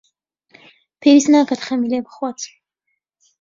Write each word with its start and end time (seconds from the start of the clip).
پێویست 1.01 1.27
ناکات 1.33 1.61
خەمی 1.67 1.91
لێ 1.91 1.99
بخوات. 2.05 2.39